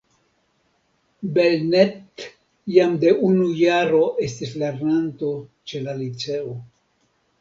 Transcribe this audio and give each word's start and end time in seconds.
Belnett 1.33 2.15
jam 2.77 2.95
de 3.03 3.13
unu 3.27 3.45
jaro 3.59 4.01
estis 4.29 4.57
lernanto 4.63 5.31
ĉe 5.73 5.83
la 5.89 5.95
liceo. 6.01 6.57